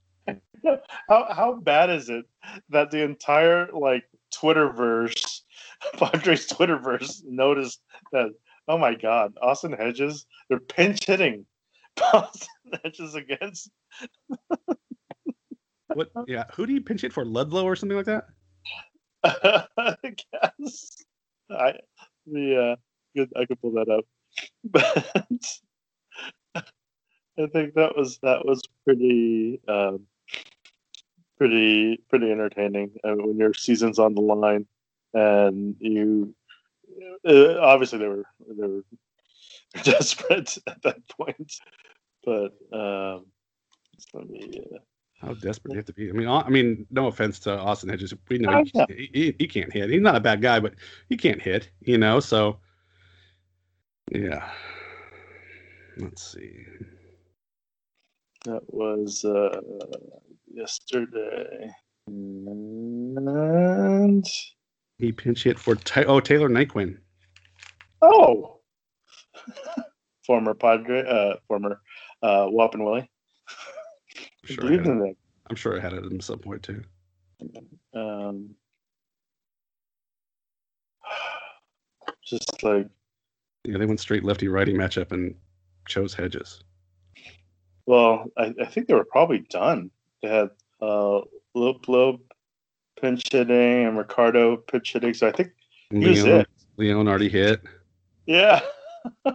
[1.08, 2.24] how how bad is it
[2.68, 5.40] that the entire like Twitterverse,
[5.94, 7.80] Padres Twitterverse noticed
[8.12, 8.30] that
[8.68, 11.46] oh my god, Austin Hedges, they're pinch hitting
[12.12, 12.48] Austin
[12.82, 13.70] Hedges against
[15.94, 16.10] What?
[16.28, 17.24] Yeah, who do you pinch hit for?
[17.24, 18.26] Luplow or something like that?
[19.24, 21.04] I guess
[21.50, 21.74] I
[22.26, 22.76] the uh,
[23.16, 24.04] good, I could pull that up,
[24.64, 25.26] but
[26.54, 30.06] I think that was that was pretty um,
[31.40, 34.66] pretty pretty entertaining uh, when your season's on the line
[35.14, 36.34] and you
[37.26, 38.84] uh, obviously they were they were
[39.82, 41.54] desperate at that point,
[42.24, 43.24] but um,
[44.12, 44.60] let me.
[44.74, 44.78] Uh,
[45.20, 46.10] How desperate you have to be?
[46.10, 48.12] I mean, I mean, no offense to Austin Hedges.
[48.28, 49.88] We know I he, he, he can't hit.
[49.88, 50.74] He's not a bad guy, but
[51.08, 51.70] he can't hit.
[51.80, 52.58] You know, so
[54.12, 54.50] yeah.
[55.96, 56.66] Let's see.
[58.44, 59.60] That was uh,
[60.52, 61.70] yesterday.
[63.16, 64.24] And
[64.98, 66.98] He pinch hit for Ty- oh Taylor Naquin.
[68.02, 68.60] oh,
[70.26, 71.80] former Padre, uh, former
[72.22, 73.10] uh, Whopping Willie.
[74.48, 74.86] I'm sure, I had it.
[74.86, 75.16] in.
[75.48, 76.82] I'm sure I had it at some point too.
[77.94, 78.54] Um,
[82.24, 82.88] just like,
[83.64, 85.34] Yeah, they went straight lefty righty matchup and
[85.88, 86.62] chose Hedges.
[87.86, 89.90] well, I, I think they were probably done.
[90.22, 91.20] They had uh,
[91.54, 92.32] Lope Lope
[93.00, 95.14] pinch hitting and Ricardo pinch hitting.
[95.14, 95.52] So I think
[95.90, 96.48] he was Leon, it.
[96.76, 97.62] Leon already hit.
[98.26, 98.60] Yeah.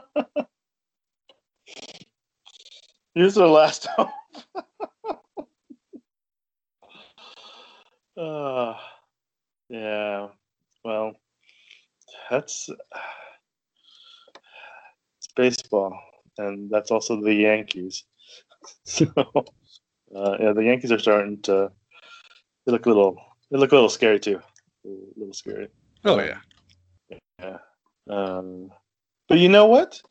[3.16, 4.10] Here's their last hope.
[8.18, 8.76] Uh,
[9.70, 10.28] yeah.
[10.84, 11.14] Well,
[12.30, 12.70] that's
[15.18, 15.98] it's baseball,
[16.38, 18.04] and that's also the Yankees.
[18.86, 19.06] so,
[20.14, 21.72] uh, yeah, the Yankees are starting to
[22.66, 23.18] they look a little
[23.52, 24.42] they look a little scary too.
[24.86, 25.70] A little scary.
[26.04, 26.40] Oh yeah.
[27.40, 27.58] Yeah.
[28.10, 28.72] Um,
[29.28, 30.02] but you know what?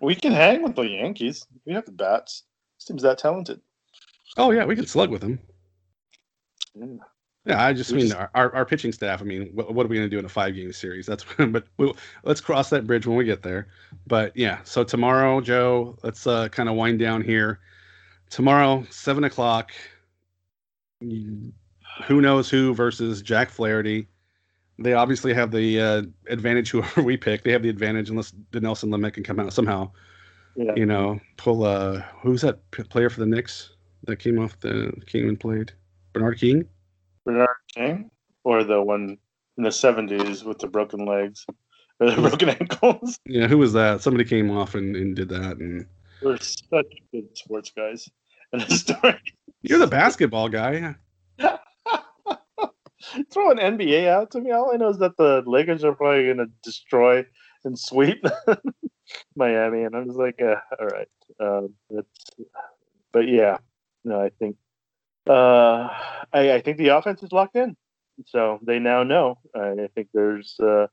[0.00, 1.46] We can hang with the Yankees.
[1.64, 2.44] We have the bats.
[2.78, 3.60] This team's that talented.
[4.36, 5.38] Oh yeah, we can slug with them.
[6.74, 6.86] Yeah.
[7.46, 9.22] Yeah, I just We mean just- our, our, our pitching staff.
[9.22, 11.06] I mean, what, what are we going to do in a five game series?
[11.06, 13.68] That's but we'll, let's cross that bridge when we get there.
[14.06, 17.60] But yeah, so tomorrow, Joe, let's uh, kind of wind down here.
[18.30, 19.72] Tomorrow, seven o'clock.
[21.00, 24.08] Who knows who versus Jack Flaherty?
[24.78, 26.70] They obviously have the uh, advantage.
[26.70, 29.90] Whoever we pick, they have the advantage unless the Nelson Limit can come out somehow.
[30.56, 30.72] Yeah.
[30.74, 31.64] You know, pull.
[31.64, 33.70] Uh, who's that p- player for the Knicks
[34.04, 35.72] that came off the came and played?
[36.12, 36.66] Bernard King.
[37.24, 38.10] Bernard King
[38.44, 39.18] or the one
[39.58, 41.44] in the seventies with the broken legs
[42.00, 43.18] or the broken ankles.
[43.26, 44.00] Yeah, who was that?
[44.00, 45.58] Somebody came off and, and did that.
[45.58, 45.86] And
[46.22, 48.08] We're such good sports guys.
[48.52, 49.20] And the story
[49.62, 50.94] you're the basketball guy.
[53.32, 54.52] throw an NBA out to me.
[54.52, 57.24] All I know is that the Lakers are probably gonna destroy
[57.64, 58.24] and sweep
[59.36, 61.08] Miami, and I'm just like, uh, all right.
[61.40, 62.08] Um, that's,
[63.12, 63.58] but yeah,
[64.04, 64.56] no, I think
[65.28, 65.88] uh,
[66.32, 67.76] I, I think the offense is locked in,
[68.26, 69.38] so they now know.
[69.54, 70.86] I think there's uh,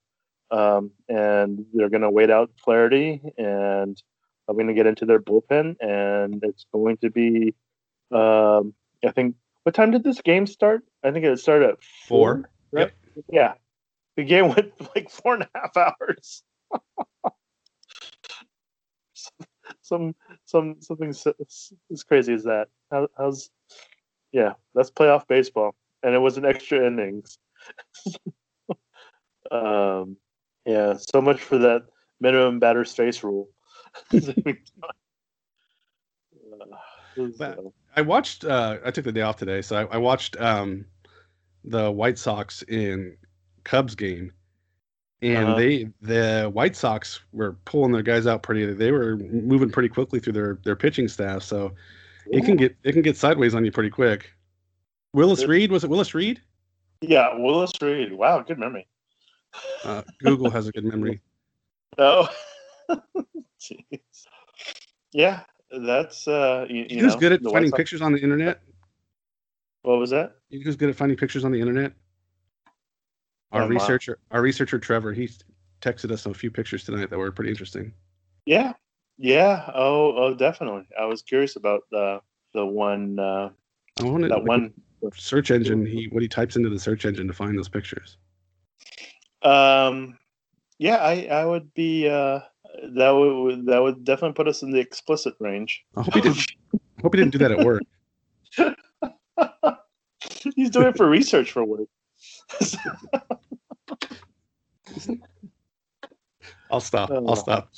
[0.51, 4.01] um, and they're gonna wait out Flaherty, and
[4.47, 7.53] I'm gonna get into their bullpen, and it's going to be.
[8.11, 8.73] Um,
[9.05, 10.83] I think what time did this game start?
[11.03, 12.49] I think it started at Four.
[12.71, 12.91] Right?
[13.29, 13.53] Yeah.
[14.15, 16.43] The game went like four and a half hours.
[19.81, 22.67] some some something as crazy as that.
[22.91, 23.49] How, how's
[24.31, 24.53] yeah?
[24.75, 27.37] That's playoff baseball, and it was an extra innings.
[29.51, 30.17] um,
[30.65, 30.95] yeah.
[30.97, 31.83] So much for that
[32.19, 33.49] minimum batter space rule.
[37.37, 37.59] But-
[37.95, 38.43] I watched.
[38.43, 40.85] Uh, I took the day off today, so I, I watched um,
[41.63, 43.15] the White Sox in
[43.63, 44.31] Cubs game,
[45.21, 45.55] and Uh-huh.
[45.59, 48.65] they the White Sox were pulling their guys out pretty.
[48.73, 51.73] They were moving pretty quickly through their their pitching staff, so
[52.31, 54.31] it can get it can get sideways on you pretty quick.
[55.13, 56.41] Willis Reed was it Willis Reed?
[57.01, 58.11] yeah, Willis Reed.
[58.13, 58.87] Wow, good memory.
[59.83, 61.21] Uh, Google has a good memory.
[61.99, 62.27] Oh.
[65.13, 68.61] Yeah, that's uh, you, you know, good at finding Sox- pictures on the internet?
[69.83, 70.37] What was that?
[70.49, 71.93] Who's good at finding pictures on the internet?
[73.51, 73.69] Our Oh, wow.
[73.69, 75.29] researcher, our researcher Trevor, he
[75.81, 77.93] texted us a few pictures tonight that were pretty interesting.
[78.45, 78.73] Yeah,
[79.17, 79.69] yeah.
[79.73, 80.87] Oh, oh, definitely.
[80.99, 82.21] I was curious about the
[82.55, 83.49] the one uh,
[83.99, 84.73] I wanted that one.
[85.13, 85.85] search engine.
[85.85, 88.17] He what he types into the search engine to find those pictures.
[89.43, 90.17] Um,
[90.79, 92.39] yeah, I I would be uh,
[92.95, 95.83] that would that would definitely put us in the explicit range.
[95.95, 96.45] I hope he didn't.
[97.01, 97.81] hope he didn't do that at work.
[100.55, 101.87] He's doing it for research for work.
[106.71, 107.11] I'll stop.
[107.11, 107.25] Oh.
[107.27, 107.69] I'll stop.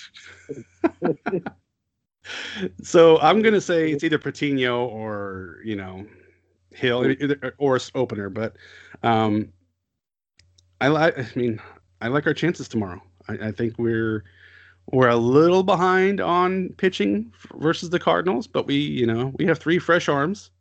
[2.82, 6.06] so I'm gonna say it's either Patino or you know
[6.72, 7.16] Hill
[7.58, 8.56] or s- opener, but
[9.04, 9.52] um,
[10.82, 11.18] I like.
[11.18, 11.60] I mean,
[12.02, 13.02] I like our chances tomorrow.
[13.28, 14.24] I, I think we're
[14.92, 19.60] we're a little behind on pitching versus the Cardinals, but we you know we have
[19.60, 20.52] three fresh arms,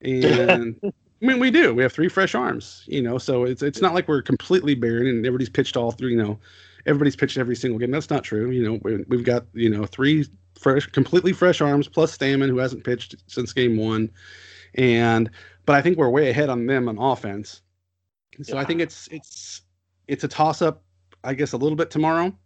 [0.00, 0.92] and I
[1.24, 1.74] mean we do.
[1.74, 5.06] We have three fresh arms, you know, so it's it's not like we're completely barren
[5.06, 6.38] and everybody's pitched all through, you know,
[6.86, 7.90] everybody's pitched every single game.
[7.90, 8.50] That's not true.
[8.50, 10.26] You know, we, we've got you know three
[10.58, 14.10] fresh, completely fresh arms plus Stammen who hasn't pitched since game one,
[14.74, 15.30] and
[15.66, 17.62] but I think we're way ahead on them on offense.
[18.42, 19.62] So I think it's it's
[20.08, 20.82] it's a toss up,
[21.22, 22.36] I guess, a little bit tomorrow.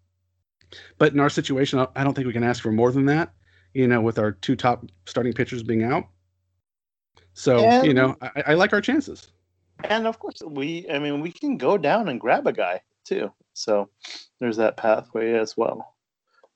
[0.99, 3.33] But in our situation, I- don't think we can ask for more than that.
[3.75, 6.05] You know, with our two top starting pitchers being out.
[7.35, 9.29] So you know, I, I like our chances.
[9.85, 13.33] And of course, we, I mean, we can go down and grab a guy too.
[13.53, 13.91] So
[14.41, 15.95] there's that pathway as well.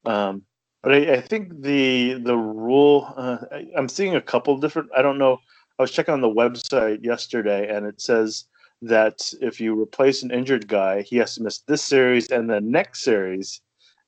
[0.06, 0.42] Um,
[0.82, 4.90] but I, I think the the rule, uh, I, I'm seeing a couple different.
[4.96, 5.38] I don't know.
[5.78, 8.44] I was checking on the website yesterday, and it says
[8.82, 12.60] that if you replace an injured guy, he has to miss this series and the
[12.60, 13.60] next series,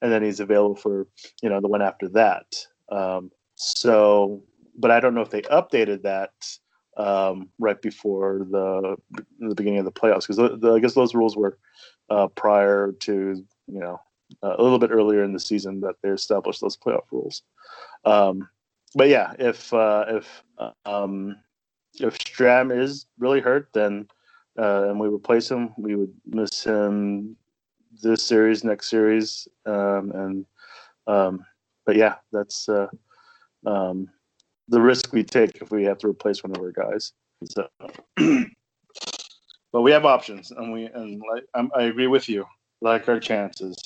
[0.03, 1.07] and then he's available for
[1.43, 2.55] you know the one after that.
[2.91, 4.43] Um, so,
[4.77, 6.33] but I don't know if they updated that
[6.97, 8.97] um, right before the
[9.39, 11.57] the beginning of the playoffs because I guess those rules were
[12.11, 14.01] uh, prior to you know
[14.43, 17.43] uh, a little bit earlier in the season that they established those playoff rules.
[18.05, 18.49] Um,
[18.95, 20.43] but yeah, if uh, if
[20.85, 21.37] um,
[22.01, 24.09] if Strahm is really hurt, then
[24.59, 27.37] uh, and we replace him, we would miss him
[28.01, 30.47] this series, next series, um, and
[31.07, 31.45] um,
[31.85, 32.89] but yeah, that's uh,
[33.67, 34.09] um,
[34.69, 37.13] the risk we take if we have to replace one of our guys.
[37.45, 37.69] So,
[39.73, 42.47] but we have options, and we and like, I'm, I agree with you.
[42.81, 43.77] Like our chances.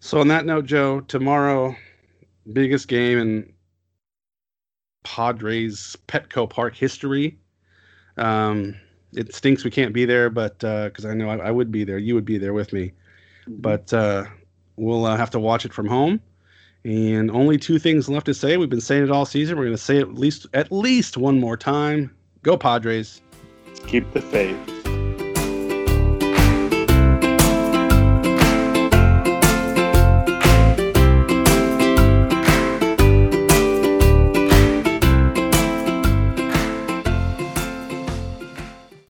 [0.00, 1.74] So on that note, Joe, tomorrow,
[2.52, 3.52] biggest game in
[5.02, 7.38] Padres Petco Park history.
[8.18, 8.74] Um,
[9.16, 11.84] it stinks we can't be there, but because uh, I know I, I, would be
[11.84, 12.92] there, you would be there with me.
[13.48, 13.60] Mm-hmm.
[13.60, 14.24] But uh,
[14.76, 16.20] we'll uh, have to watch it from home.
[16.84, 18.58] And only two things left to say.
[18.58, 19.56] We've been saying it all season.
[19.56, 22.14] We're going to say it at least at least one more time.
[22.42, 23.22] Go Padres.
[23.86, 24.73] Keep the faith.